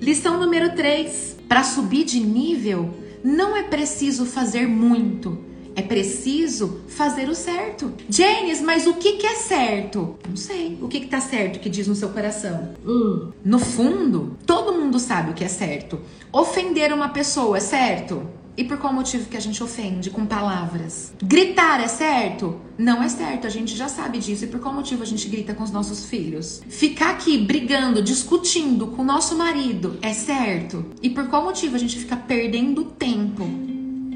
Lição 0.00 0.38
número 0.38 0.74
3. 0.74 1.33
Para 1.48 1.62
subir 1.62 2.04
de 2.04 2.20
nível, 2.20 2.94
não 3.22 3.56
é 3.56 3.62
preciso 3.62 4.26
fazer 4.26 4.66
muito 4.66 5.38
é 5.74 5.82
preciso 5.82 6.80
fazer 6.88 7.28
o 7.28 7.34
certo. 7.34 7.92
James, 8.08 8.60
mas 8.60 8.86
o 8.86 8.94
que, 8.94 9.12
que 9.12 9.26
é 9.26 9.34
certo? 9.34 10.16
Não 10.28 10.36
sei. 10.36 10.78
O 10.80 10.88
que, 10.88 11.00
que 11.00 11.06
tá 11.06 11.20
certo 11.20 11.60
que 11.60 11.68
diz 11.68 11.86
no 11.86 11.94
seu 11.94 12.10
coração? 12.10 12.74
Hum. 12.86 13.32
No 13.44 13.58
fundo, 13.58 14.36
todo 14.46 14.72
mundo 14.72 14.98
sabe 14.98 15.30
o 15.30 15.34
que 15.34 15.44
é 15.44 15.48
certo. 15.48 16.00
Ofender 16.32 16.92
uma 16.92 17.08
pessoa 17.08 17.56
é 17.56 17.60
certo? 17.60 18.26
E 18.56 18.62
por 18.62 18.78
qual 18.78 18.92
motivo 18.92 19.28
que 19.28 19.36
a 19.36 19.40
gente 19.40 19.60
ofende 19.64 20.10
com 20.10 20.24
palavras? 20.24 21.12
Gritar 21.20 21.80
é 21.82 21.88
certo? 21.88 22.60
Não 22.78 23.02
é 23.02 23.08
certo, 23.08 23.48
a 23.48 23.50
gente 23.50 23.74
já 23.74 23.88
sabe 23.88 24.18
disso. 24.18 24.44
E 24.44 24.46
por 24.46 24.60
qual 24.60 24.72
motivo 24.72 25.02
a 25.02 25.06
gente 25.06 25.28
grita 25.28 25.54
com 25.54 25.64
os 25.64 25.72
nossos 25.72 26.04
filhos? 26.06 26.62
Ficar 26.68 27.10
aqui 27.10 27.36
brigando, 27.36 28.00
discutindo 28.00 28.86
com 28.88 29.02
o 29.02 29.04
nosso 29.04 29.36
marido 29.36 29.98
é 30.00 30.12
certo? 30.12 30.86
E 31.02 31.10
por 31.10 31.26
qual 31.26 31.42
motivo 31.42 31.74
a 31.74 31.78
gente 31.78 31.98
fica 31.98 32.16
perdendo 32.16 32.84
tempo 32.84 33.44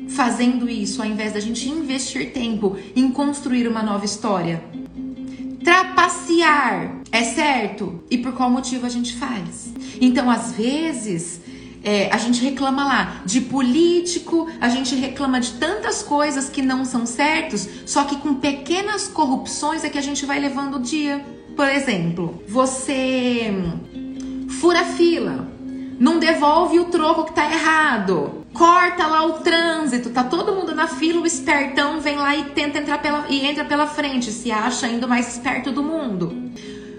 fazendo 0.08 0.68
isso, 0.68 1.02
ao 1.02 1.08
invés 1.08 1.32
da 1.32 1.40
gente 1.40 1.68
investir 1.68 2.32
tempo 2.32 2.76
em 2.96 3.10
construir 3.10 3.68
uma 3.68 3.82
nova 3.82 4.04
história? 4.04 4.62
Trapacear 5.62 6.98
é 7.10 7.24
certo? 7.24 8.02
E 8.10 8.18
por 8.18 8.32
qual 8.32 8.50
motivo 8.50 8.86
a 8.86 8.88
gente 8.88 9.14
faz? 9.16 9.72
Então, 10.00 10.30
às 10.30 10.52
vezes, 10.52 11.40
é, 11.82 12.12
a 12.12 12.18
gente 12.18 12.42
reclama 12.42 12.84
lá 12.84 13.22
de 13.24 13.40
político, 13.40 14.48
a 14.60 14.68
gente 14.68 14.94
reclama 14.94 15.40
de 15.40 15.52
tantas 15.52 16.02
coisas 16.02 16.48
que 16.48 16.62
não 16.62 16.84
são 16.84 17.06
certos, 17.06 17.68
só 17.86 18.04
que 18.04 18.16
com 18.16 18.34
pequenas 18.34 19.08
corrupções 19.08 19.84
é 19.84 19.88
que 19.88 19.98
a 19.98 20.02
gente 20.02 20.26
vai 20.26 20.38
levando 20.38 20.76
o 20.76 20.80
dia. 20.80 21.24
Por 21.56 21.68
exemplo, 21.68 22.42
você 22.46 23.52
fura 24.60 24.84
fila, 24.84 25.48
não 25.98 26.18
devolve 26.18 26.78
o 26.78 26.86
troco 26.86 27.24
que 27.24 27.32
tá 27.32 27.50
errado, 27.50 28.44
corta 28.58 29.06
lá 29.06 29.24
o 29.24 29.34
trânsito, 29.34 30.10
tá 30.10 30.24
todo 30.24 30.52
mundo 30.52 30.74
na 30.74 30.88
fila, 30.88 31.22
o 31.22 31.26
espertão 31.26 32.00
vem 32.00 32.16
lá 32.16 32.36
e 32.36 32.46
tenta 32.46 32.78
entrar 32.78 33.00
pela 33.00 33.26
e 33.30 33.46
entra 33.46 33.64
pela 33.64 33.86
frente, 33.86 34.32
se 34.32 34.50
acha 34.50 34.86
ainda 34.86 35.06
mais 35.06 35.32
esperto 35.36 35.70
do 35.70 35.80
mundo. 35.80 36.50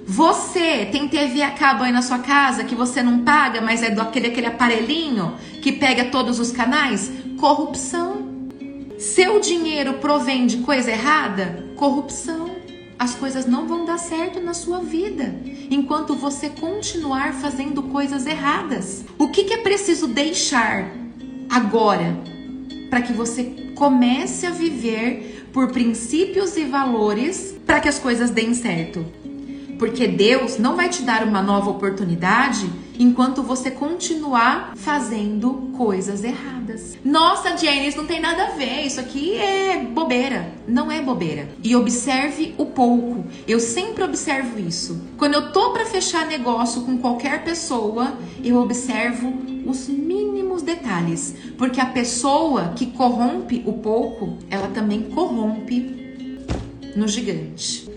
Você 0.07 0.87
tem 0.89 1.09
TV 1.09 1.41
a 1.41 1.51
cabo 1.51 1.83
aí 1.83 1.91
na 1.91 2.01
sua 2.01 2.19
casa 2.19 2.63
que 2.63 2.73
você 2.73 3.03
não 3.03 3.19
paga, 3.19 3.59
mas 3.59 3.83
é 3.83 3.91
do 3.91 4.01
aquele, 4.01 4.27
aquele 4.27 4.47
aparelhinho 4.47 5.35
que 5.61 5.73
pega 5.73 6.05
todos 6.05 6.39
os 6.39 6.49
canais? 6.49 7.11
Corrupção. 7.37 8.29
Seu 8.97 9.39
dinheiro 9.39 9.95
provém 9.95 10.47
de 10.47 10.57
coisa 10.59 10.89
errada? 10.89 11.67
Corrupção. 11.75 12.49
As 12.97 13.15
coisas 13.15 13.45
não 13.45 13.67
vão 13.67 13.85
dar 13.85 13.99
certo 13.99 14.39
na 14.41 14.53
sua 14.53 14.79
vida 14.79 15.35
enquanto 15.69 16.15
você 16.15 16.49
continuar 16.49 17.33
fazendo 17.33 17.83
coisas 17.83 18.25
erradas. 18.25 19.05
O 19.17 19.27
que, 19.27 19.43
que 19.43 19.53
é 19.53 19.57
preciso 19.57 20.07
deixar 20.07 20.98
agora 21.49 22.17
para 22.89 23.01
que 23.01 23.13
você 23.13 23.71
comece 23.75 24.45
a 24.45 24.51
viver 24.51 25.47
por 25.53 25.71
princípios 25.71 26.57
e 26.57 26.65
valores 26.65 27.55
para 27.65 27.79
que 27.79 27.87
as 27.87 27.99
coisas 27.99 28.29
deem 28.29 28.53
certo. 28.53 29.05
Porque 29.77 30.07
Deus 30.07 30.57
não 30.57 30.75
vai 30.75 30.89
te 30.89 31.03
dar 31.03 31.23
uma 31.23 31.41
nova 31.41 31.69
oportunidade 31.69 32.69
enquanto 32.99 33.41
você 33.41 33.71
continuar 33.71 34.73
fazendo 34.75 35.71
coisas 35.77 36.21
erradas. 36.21 36.97
Nossa, 37.03 37.55
Janice, 37.55 37.95
não 37.95 38.05
tem 38.05 38.19
nada 38.19 38.43
a 38.43 38.51
ver. 38.51 38.85
Isso 38.85 38.99
aqui 38.99 39.35
é 39.35 39.77
bobeira. 39.77 40.53
Não 40.67 40.91
é 40.91 41.01
bobeira. 41.01 41.47
E 41.63 41.73
observe 41.77 42.53
o 42.57 42.65
pouco. 42.65 43.23
Eu 43.47 43.59
sempre 43.61 44.03
observo 44.03 44.59
isso. 44.59 45.01
Quando 45.17 45.35
eu 45.35 45.53
tô 45.53 45.71
para 45.71 45.85
fechar 45.85 46.27
negócio 46.27 46.81
com 46.81 46.97
qualquer 46.97 47.45
pessoa, 47.45 48.13
eu 48.43 48.57
observo 48.57 49.33
os 49.69 49.87
mínimos 49.87 50.61
detalhes, 50.61 51.35
porque 51.57 51.79
a 51.79 51.85
pessoa 51.85 52.73
que 52.75 52.87
corrompe 52.87 53.63
o 53.65 53.73
pouco, 53.73 54.37
ela 54.49 54.67
também 54.69 55.03
corrompe 55.03 56.35
no 56.95 57.07
gigante. 57.07 57.87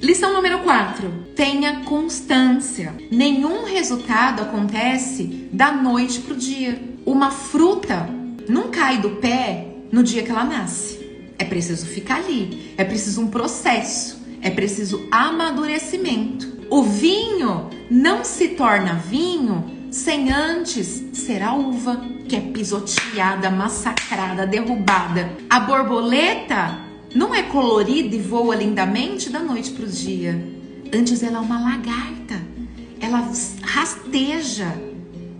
Lição 0.00 0.34
número 0.34 0.58
4. 0.60 1.32
Tenha 1.34 1.80
constância. 1.80 2.94
Nenhum 3.10 3.64
resultado 3.64 4.42
acontece 4.42 5.48
da 5.50 5.72
noite 5.72 6.20
pro 6.20 6.36
dia. 6.36 6.78
Uma 7.06 7.30
fruta 7.30 8.08
não 8.48 8.70
cai 8.70 8.98
do 8.98 9.10
pé 9.16 9.66
no 9.90 10.02
dia 10.02 10.22
que 10.22 10.30
ela 10.30 10.44
nasce. 10.44 11.00
É 11.38 11.44
preciso 11.44 11.86
ficar 11.86 12.16
ali. 12.16 12.74
É 12.76 12.84
preciso 12.84 13.22
um 13.22 13.28
processo. 13.28 14.22
É 14.42 14.50
preciso 14.50 15.08
amadurecimento. 15.10 16.52
O 16.68 16.82
vinho 16.82 17.70
não 17.90 18.24
se 18.24 18.48
torna 18.48 18.94
vinho 18.94 19.83
sem 19.94 20.32
antes 20.32 21.04
ser 21.12 21.40
a 21.40 21.54
uva, 21.54 22.04
que 22.28 22.34
é 22.34 22.40
pisoteada, 22.40 23.48
massacrada, 23.48 24.44
derrubada. 24.44 25.30
A 25.48 25.60
borboleta 25.60 26.80
não 27.14 27.32
é 27.32 27.44
colorida 27.44 28.16
e 28.16 28.18
voa 28.18 28.56
lindamente 28.56 29.30
da 29.30 29.38
noite 29.38 29.70
para 29.70 29.84
o 29.84 29.88
dia. 29.88 30.44
Antes 30.92 31.22
ela 31.22 31.36
é 31.36 31.40
uma 31.40 31.60
lagarta. 31.60 32.42
Ela 33.00 33.30
rasteja. 33.62 34.66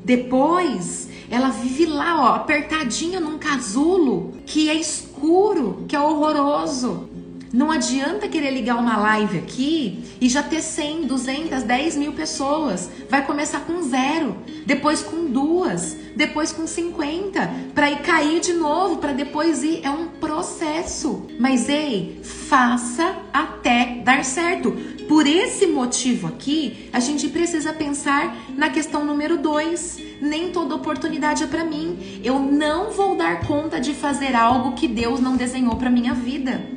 Depois 0.05 1.09
ela 1.29 1.49
vive 1.49 1.87
lá, 1.87 2.23
ó, 2.23 2.35
apertadinha 2.37 3.19
num 3.19 3.39
casulo 3.39 4.35
que 4.47 4.71
é 4.71 4.75
escuro, 4.75 5.85
que 5.89 5.97
é 5.97 6.01
horroroso. 6.01 7.09
Não 7.55 7.71
adianta 7.71 8.27
querer 8.27 8.51
ligar 8.51 8.75
uma 8.75 8.97
live 8.97 9.39
aqui 9.39 10.03
e 10.21 10.29
já 10.29 10.43
ter 10.43 10.61
100, 10.61 11.07
200, 11.07 11.63
10 11.63 11.97
mil 11.97 12.13
pessoas. 12.13 12.91
Vai 13.09 13.25
começar 13.25 13.61
com 13.61 13.81
zero, 13.81 14.37
depois 14.67 15.05
com 15.05 15.27
duas, 15.27 15.97
depois 16.17 16.51
com 16.51 16.67
50, 16.67 17.49
para 17.73 17.93
ir 17.93 18.01
cair 18.01 18.41
de 18.41 18.55
novo, 18.55 18.97
para 18.97 19.13
depois 19.13 19.63
ir. 19.63 19.83
É 19.85 19.91
um 19.91 20.09
processo. 20.09 21.29
Mas 21.39 21.69
ei, 21.69 22.19
faça 22.25 23.19
até 23.33 24.01
dar 24.05 24.25
certo. 24.25 24.73
Por 25.07 25.25
esse 25.25 25.65
motivo 25.69 26.27
aqui, 26.27 26.91
a 26.93 26.99
gente 26.99 27.29
precisa 27.29 27.73
pensar 27.73 28.37
na 28.57 28.69
questão 28.69 29.05
número 29.05 29.39
2. 29.39 30.01
Nem 30.21 30.51
toda 30.51 30.75
oportunidade 30.75 31.45
é 31.45 31.47
para 31.47 31.65
mim. 31.65 32.21
Eu 32.25 32.41
não 32.41 32.91
vou 32.91 33.17
dar 33.17 33.47
conta 33.47 33.81
de 33.81 33.95
fazer 33.95 34.35
algo 34.35 34.73
que 34.73 34.89
Deus 34.89 35.21
não 35.21 35.37
desenhou 35.37 35.77
para 35.77 35.89
minha 35.89 36.15
vida. 36.15 36.74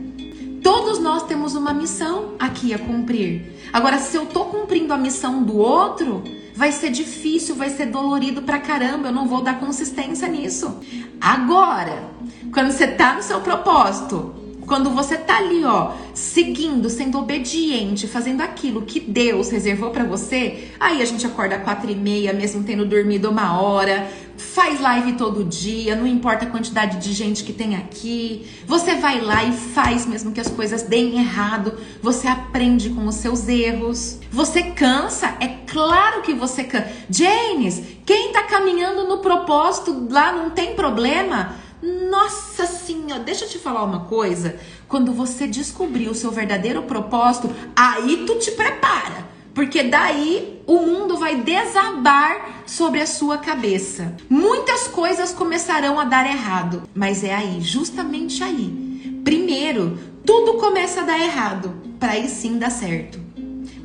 Todos 0.67 1.00
nós 1.00 1.24
temos 1.24 1.55
uma 1.55 1.74
missão 1.74 2.33
aqui 2.38 2.74
a 2.74 2.77
cumprir. 2.77 3.53
Agora, 3.71 4.00
se 4.00 4.17
eu 4.17 4.25
tô 4.25 4.43
cumprindo 4.47 4.93
a 4.93 4.97
missão 4.97 5.41
do 5.41 5.55
outro, 5.55 6.21
vai 6.53 6.74
ser 6.74 6.89
difícil, 6.89 7.55
vai 7.55 7.69
ser 7.69 7.86
dolorido 7.86 8.41
pra 8.41 8.59
caramba, 8.59 9.07
eu 9.07 9.13
não 9.13 9.29
vou 9.29 9.41
dar 9.41 9.62
consistência 9.62 10.27
nisso. 10.27 10.81
Agora, 11.21 12.12
quando 12.53 12.74
você 12.74 12.86
tá 12.86 13.13
no 13.13 13.24
seu 13.24 13.39
propósito, 13.39 14.36
quando 14.67 14.89
você 14.89 15.17
tá 15.17 15.38
ali, 15.38 15.63
ó, 15.63 15.93
seguindo, 16.13 16.89
sendo 16.89 17.17
obediente, 17.17 18.05
fazendo 18.05 18.41
aquilo 18.41 18.81
que 18.81 19.00
Deus 19.00 19.50
reservou 19.50 19.91
para 19.91 20.03
você, 20.03 20.67
aí 20.77 21.01
a 21.01 21.05
gente 21.05 21.25
acorda 21.25 21.57
quatro 21.57 21.89
e 21.89 21.95
meia, 21.95 22.33
mesmo 22.33 22.63
tendo 22.63 22.86
dormido 22.86 23.29
uma 23.29 23.62
hora, 23.62 24.12
faz 24.36 24.81
live 24.81 25.13
todo 25.13 25.45
dia, 25.45 25.95
não 25.95 26.05
importa 26.05 26.45
a 26.45 26.50
quantidade 26.50 26.97
de 26.97 27.13
gente 27.13 27.45
que 27.45 27.53
tem 27.53 27.77
aqui. 27.77 28.45
Você 28.67 28.95
vai 28.95 29.21
lá 29.21 29.45
e 29.45 29.53
faz 29.53 30.05
mesmo 30.05 30.33
que 30.33 30.41
as 30.41 30.50
coisas 30.50 30.83
deem 30.83 31.17
errado. 31.17 31.74
Você 32.01 32.27
aprende 32.27 32.89
com 32.89 33.07
os 33.07 33.15
seus 33.15 33.47
erros. 33.47 34.19
Você 34.29 34.63
cansa, 34.63 35.33
é 35.39 35.47
claro 35.65 36.21
que 36.21 36.33
você 36.33 36.65
cansa. 36.65 36.89
James, 37.09 37.81
quem 38.05 38.33
tá 38.33 38.43
caminhando 38.43 39.07
no 39.07 39.19
propósito 39.19 40.07
lá 40.12 40.31
não 40.33 40.50
tem 40.50 40.75
problema? 40.75 41.55
Nossa 41.81 42.65
senhora, 42.65 43.22
deixa 43.22 43.46
eu 43.46 43.50
te 43.50 43.60
falar 43.60 43.84
uma 43.84 44.05
coisa. 44.05 44.60
Quando 44.88 45.13
você 45.13 45.48
descobrir 45.48 46.10
o 46.10 46.15
seu 46.15 46.31
verdadeiro 46.31 46.84
propósito, 46.84 47.50
aí 47.75 48.25
tu 48.25 48.36
te 48.39 48.51
prepara 48.51 49.38
porque 49.57 49.81
daí 49.81 50.62
o 50.67 50.81
mundo 50.81 51.17
vai 51.17 51.38
desabar 51.38 52.62
sobre 52.67 53.01
a 53.01 53.07
sua 53.07 53.39
cabeça. 53.39 54.15
Muitas 54.29 54.88
coisas 54.88 55.34
começarão 55.34 56.00
a 56.00 56.05
dar 56.05 56.27
errado, 56.27 56.84
mas 56.93 57.24
é 57.24 57.34
aí, 57.34 57.60
justamente 57.60 58.43
aí. 58.43 59.19
Primeiro, 59.24 59.98
tudo 60.24 60.60
começa 60.60 61.01
a 61.01 61.05
dar 61.05 61.19
errado, 61.19 61.74
para 62.00 62.12
aí 62.12 62.29
sim 62.29 62.60
dar 62.60 62.69
certo. 62.69 63.26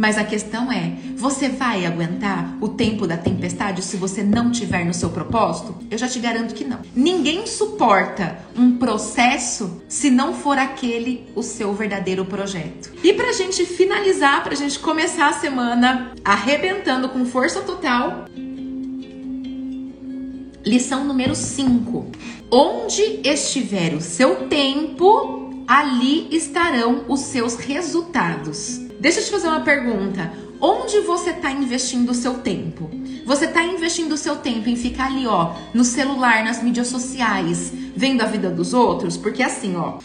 Mas 0.02 0.18
a 0.18 0.24
questão 0.24 0.72
é: 0.72 0.94
você 1.14 1.48
vai 1.48 1.86
aguentar 1.86 2.58
o 2.60 2.70
tempo 2.70 3.06
da 3.06 3.16
tempestade 3.16 3.82
se 3.82 3.96
você 3.96 4.20
não 4.20 4.50
tiver 4.50 4.84
no 4.84 4.92
seu 4.92 5.10
propósito? 5.10 5.76
Eu 5.88 5.96
já 5.96 6.08
te 6.08 6.18
garanto 6.18 6.56
que 6.56 6.64
não. 6.64 6.80
Ninguém 6.92 7.46
suporta 7.46 8.36
um 8.56 8.78
processo 8.78 9.80
se 9.88 10.10
não 10.10 10.34
for 10.34 10.58
aquele 10.58 11.28
o 11.36 11.42
seu 11.44 11.72
verdadeiro 11.72 12.24
projeto. 12.24 12.92
E 13.00 13.12
pra 13.12 13.32
gente 13.32 13.64
finalizar, 13.64 14.42
pra 14.42 14.56
gente 14.56 14.76
começar 14.80 15.28
a 15.28 15.34
semana 15.34 16.10
arrebentando 16.24 17.08
com 17.08 17.24
força 17.24 17.60
total, 17.60 18.24
lição 20.66 21.04
número 21.04 21.36
5. 21.36 22.10
Onde 22.50 23.20
estiver 23.22 23.94
o 23.94 24.00
seu 24.00 24.48
tempo, 24.48 25.64
ali 25.68 26.26
estarão 26.34 27.04
os 27.06 27.20
seus 27.20 27.54
resultados. 27.54 28.90
Deixa 29.02 29.18
eu 29.18 29.24
te 29.24 29.32
fazer 29.32 29.48
uma 29.48 29.62
pergunta. 29.62 30.32
Onde 30.60 31.00
você 31.00 31.30
está 31.30 31.50
investindo 31.50 32.10
o 32.10 32.14
seu 32.14 32.34
tempo? 32.34 32.88
Você 33.26 33.46
está 33.46 33.60
investindo 33.64 34.12
o 34.12 34.16
seu 34.16 34.36
tempo 34.36 34.68
em 34.68 34.76
ficar 34.76 35.06
ali, 35.06 35.26
ó, 35.26 35.54
no 35.74 35.84
celular, 35.84 36.44
nas 36.44 36.62
mídias 36.62 36.86
sociais, 36.86 37.72
vendo 37.96 38.20
a 38.22 38.26
vida 38.26 38.48
dos 38.48 38.72
outros? 38.72 39.16
Porque 39.16 39.42
assim, 39.42 39.74
ó, 39.74 39.98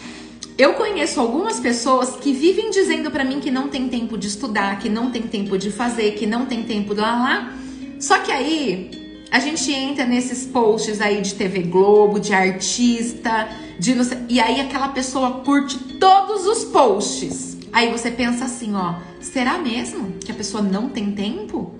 eu 0.58 0.74
conheço 0.74 1.20
algumas 1.20 1.60
pessoas 1.60 2.16
que 2.16 2.34
vivem 2.34 2.72
dizendo 2.72 3.12
para 3.12 3.24
mim 3.24 3.40
que 3.40 3.52
não 3.52 3.68
tem 3.68 3.88
tempo 3.88 4.18
de 4.18 4.30
estudar, 4.30 4.80
que 4.80 4.90
não 4.90 5.12
tem 5.12 5.22
tempo 5.22 5.60
de 5.60 5.70
fazer, 5.70 6.14
que 6.14 6.26
não 6.26 6.48
tem 6.48 6.64
tempo 6.64 6.96
de 6.96 7.02
lá 7.02 7.12
lá. 7.12 7.54
Só 8.00 8.18
que 8.18 8.32
aí 8.32 8.90
a 9.30 9.38
gente 9.40 9.72
entra 9.72 10.08
nesses 10.08 10.44
posts 10.44 11.00
aí 11.02 11.22
de 11.22 11.36
TV 11.36 11.62
Globo, 11.62 12.20
de 12.20 12.34
artista, 12.34 13.48
de 13.78 13.96
e 14.28 14.40
aí 14.40 14.60
aquela 14.60 14.88
pessoa 14.88 15.42
curte 15.42 15.78
todos 16.00 16.48
os 16.48 16.64
posts. 16.66 17.57
Aí 17.78 17.92
você 17.92 18.10
pensa 18.10 18.46
assim, 18.46 18.74
ó, 18.74 18.96
será 19.22 19.60
mesmo 19.60 20.14
que 20.14 20.32
a 20.32 20.34
pessoa 20.34 20.64
não 20.64 20.90
tem 20.90 21.12
tempo? 21.12 21.76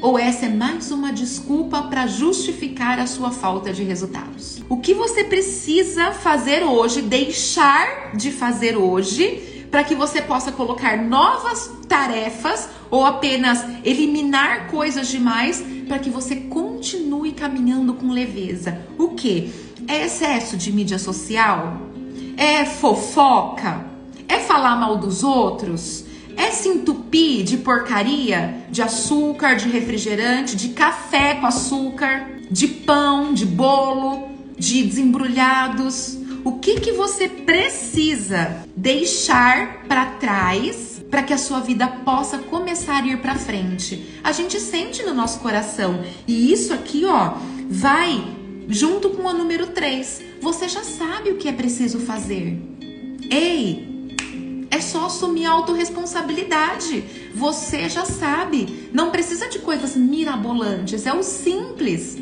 Ou 0.00 0.16
essa 0.16 0.46
é 0.46 0.48
mais 0.48 0.92
uma 0.92 1.12
desculpa 1.12 1.82
para 1.82 2.06
justificar 2.06 3.00
a 3.00 3.06
sua 3.08 3.32
falta 3.32 3.72
de 3.72 3.82
resultados? 3.82 4.62
O 4.68 4.76
que 4.76 4.94
você 4.94 5.24
precisa 5.24 6.12
fazer 6.12 6.62
hoje, 6.62 7.02
deixar 7.02 8.16
de 8.16 8.30
fazer 8.30 8.76
hoje, 8.76 9.66
para 9.72 9.82
que 9.82 9.96
você 9.96 10.22
possa 10.22 10.52
colocar 10.52 10.96
novas 10.96 11.68
tarefas 11.88 12.68
ou 12.88 13.04
apenas 13.04 13.64
eliminar 13.84 14.68
coisas 14.68 15.08
demais 15.08 15.60
para 15.88 15.98
que 15.98 16.10
você 16.10 16.36
continue 16.36 17.32
caminhando 17.32 17.94
com 17.94 18.12
leveza? 18.12 18.82
O 18.96 19.16
que? 19.16 19.52
É 19.88 20.04
excesso 20.04 20.56
de 20.56 20.72
mídia 20.72 21.00
social? 21.00 21.76
É 22.36 22.64
fofoca? 22.64 23.89
Falar 24.50 24.74
mal 24.74 24.96
dos 24.96 25.22
outros? 25.22 26.04
É 26.36 26.50
se 26.50 26.68
entupir 26.68 27.44
de 27.44 27.58
porcaria, 27.58 28.64
de 28.68 28.82
açúcar, 28.82 29.54
de 29.54 29.68
refrigerante, 29.68 30.56
de 30.56 30.70
café 30.70 31.36
com 31.36 31.46
açúcar, 31.46 32.28
de 32.50 32.66
pão, 32.66 33.32
de 33.32 33.46
bolo, 33.46 34.28
de 34.58 34.82
desembrulhados? 34.82 36.18
O 36.42 36.58
que 36.58 36.80
que 36.80 36.90
você 36.90 37.28
precisa 37.28 38.64
deixar 38.76 39.84
para 39.86 40.06
trás 40.16 41.00
para 41.08 41.22
que 41.22 41.32
a 41.32 41.38
sua 41.38 41.60
vida 41.60 41.86
possa 41.86 42.38
começar 42.38 43.04
a 43.04 43.06
ir 43.06 43.18
para 43.18 43.36
frente? 43.36 44.18
A 44.24 44.32
gente 44.32 44.58
sente 44.58 45.04
no 45.04 45.14
nosso 45.14 45.38
coração 45.38 46.02
e 46.26 46.52
isso 46.52 46.74
aqui, 46.74 47.04
ó, 47.04 47.34
vai 47.68 48.20
junto 48.66 49.10
com 49.10 49.28
o 49.28 49.32
número 49.32 49.68
3. 49.68 50.22
Você 50.42 50.68
já 50.68 50.82
sabe 50.82 51.30
o 51.30 51.36
que 51.36 51.46
é 51.46 51.52
preciso 51.52 52.00
fazer. 52.00 52.60
Ei, 53.30 53.89
assumir 55.10 55.46
a 55.46 55.52
autorresponsabilidade. 55.52 57.04
Você 57.34 57.88
já 57.88 58.04
sabe. 58.04 58.88
Não 58.92 59.10
precisa 59.10 59.48
de 59.48 59.58
coisas 59.58 59.96
mirabolantes. 59.96 61.04
É 61.06 61.12
o 61.12 61.22
simples. 61.22 62.16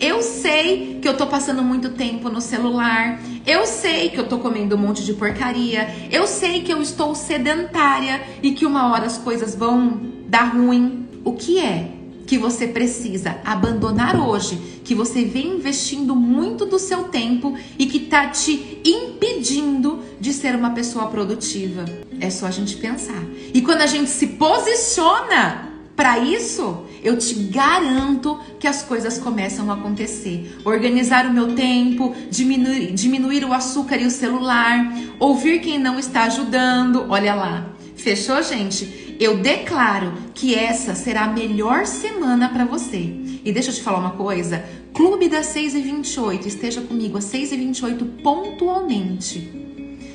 Eu 0.00 0.22
sei 0.22 1.00
que 1.02 1.08
eu 1.08 1.16
tô 1.16 1.26
passando 1.26 1.62
muito 1.62 1.90
tempo 1.90 2.28
no 2.28 2.40
celular. 2.40 3.20
Eu 3.44 3.66
sei 3.66 4.10
que 4.10 4.20
eu 4.20 4.28
tô 4.28 4.38
comendo 4.38 4.76
um 4.76 4.78
monte 4.78 5.04
de 5.04 5.14
porcaria. 5.14 5.88
Eu 6.10 6.26
sei 6.26 6.62
que 6.62 6.72
eu 6.72 6.80
estou 6.80 7.14
sedentária 7.14 8.22
e 8.42 8.52
que 8.52 8.64
uma 8.64 8.92
hora 8.92 9.06
as 9.06 9.18
coisas 9.18 9.56
vão 9.56 10.00
dar 10.28 10.54
ruim. 10.54 11.06
O 11.24 11.32
que 11.32 11.58
é 11.58 11.90
que 12.28 12.36
você 12.36 12.68
precisa 12.68 13.38
abandonar 13.42 14.20
hoje, 14.20 14.56
que 14.84 14.94
você 14.94 15.24
vem 15.24 15.56
investindo 15.56 16.14
muito 16.14 16.66
do 16.66 16.78
seu 16.78 17.04
tempo 17.04 17.56
e 17.78 17.86
que 17.86 18.00
tá 18.00 18.28
te 18.28 18.80
impedindo 18.84 20.00
de 20.20 20.32
ser 20.32 20.54
uma 20.54 20.70
pessoa 20.70 21.06
produtiva. 21.08 21.84
É 22.20 22.30
só 22.30 22.46
a 22.46 22.50
gente 22.50 22.76
pensar. 22.76 23.22
E 23.52 23.62
quando 23.62 23.82
a 23.82 23.86
gente 23.86 24.10
se 24.10 24.26
posiciona 24.26 25.72
para 25.94 26.18
isso, 26.18 26.84
eu 27.02 27.16
te 27.18 27.34
garanto 27.34 28.38
que 28.58 28.66
as 28.66 28.82
coisas 28.82 29.18
começam 29.18 29.70
a 29.70 29.74
acontecer. 29.74 30.58
Organizar 30.64 31.26
o 31.26 31.32
meu 31.32 31.54
tempo, 31.54 32.14
diminuir, 32.30 32.92
diminuir 32.92 33.44
o 33.44 33.52
açúcar 33.52 33.96
e 33.96 34.06
o 34.06 34.10
celular, 34.10 34.92
ouvir 35.18 35.60
quem 35.60 35.78
não 35.78 35.98
está 35.98 36.24
ajudando. 36.24 37.06
Olha 37.08 37.34
lá. 37.34 37.72
Fechou, 37.96 38.40
gente? 38.42 39.08
eu 39.18 39.38
declaro 39.38 40.14
que 40.32 40.54
essa 40.54 40.94
será 40.94 41.24
a 41.24 41.32
melhor 41.32 41.86
semana 41.86 42.48
para 42.48 42.64
você. 42.64 43.12
E 43.44 43.52
deixa 43.52 43.70
eu 43.70 43.74
te 43.74 43.82
falar 43.82 43.98
uma 43.98 44.12
coisa: 44.12 44.64
Clube 44.94 45.28
das 45.28 45.46
6 45.46 45.74
e 45.74 45.80
28, 45.80 46.46
esteja 46.46 46.80
comigo 46.80 47.18
às 47.18 47.24
6 47.24 47.52
e 47.52 47.56
28 47.56 48.04
pontualmente. 48.22 49.67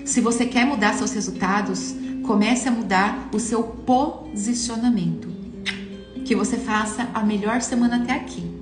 Se 0.05 0.19
você 0.19 0.45
quer 0.45 0.65
mudar 0.65 0.93
seus 0.93 1.13
resultados, 1.13 1.95
comece 2.23 2.67
a 2.67 2.71
mudar 2.71 3.29
o 3.33 3.39
seu 3.39 3.63
posicionamento. 3.63 5.29
Que 6.25 6.35
você 6.35 6.57
faça 6.57 7.09
a 7.13 7.21
melhor 7.21 7.61
semana 7.61 8.03
até 8.03 8.13
aqui. 8.13 8.52